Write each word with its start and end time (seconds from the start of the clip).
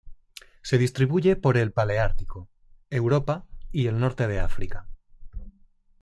Se 0.63 0.79
distribuye 0.79 1.35
por 1.35 1.57
el 1.57 1.73
paleártico: 1.73 2.49
Europa 2.89 3.45
y 3.71 3.85
el 3.85 3.99
norte 3.99 4.27
de 4.27 4.39
África. 4.39 4.87